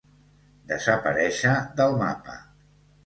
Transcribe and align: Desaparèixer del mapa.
Desaparèixer 0.71 1.53
del 1.81 1.95
mapa. 2.01 2.39